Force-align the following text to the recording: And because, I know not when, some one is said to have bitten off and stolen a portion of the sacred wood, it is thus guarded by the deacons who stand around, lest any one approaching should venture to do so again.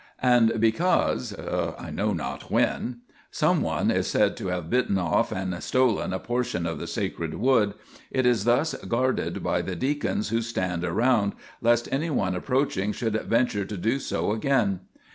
And 0.23 0.59
because, 0.59 1.31
I 1.37 1.91
know 1.91 2.11
not 2.11 2.49
when, 2.49 3.01
some 3.29 3.61
one 3.61 3.91
is 3.91 4.07
said 4.07 4.35
to 4.37 4.47
have 4.47 4.67
bitten 4.71 4.97
off 4.97 5.31
and 5.31 5.61
stolen 5.61 6.11
a 6.11 6.17
portion 6.17 6.65
of 6.65 6.79
the 6.79 6.87
sacred 6.87 7.35
wood, 7.35 7.75
it 8.09 8.25
is 8.25 8.45
thus 8.45 8.73
guarded 8.73 9.43
by 9.43 9.61
the 9.61 9.75
deacons 9.75 10.29
who 10.29 10.41
stand 10.41 10.83
around, 10.83 11.33
lest 11.61 11.87
any 11.91 12.09
one 12.09 12.33
approaching 12.33 12.91
should 12.91 13.13
venture 13.25 13.63
to 13.63 13.77
do 13.77 13.99
so 13.99 14.31
again. 14.31 14.79